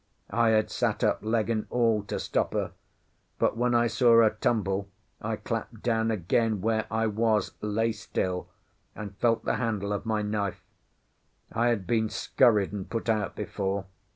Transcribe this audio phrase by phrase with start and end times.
[0.31, 2.71] I had sat up, leg and all, to stop her;
[3.37, 4.89] but when I saw her tumble
[5.21, 8.49] I clapped down again where I was, lay still,
[8.95, 10.63] and felt the handle of my knife.
[11.51, 13.85] I had been scurried and put out before.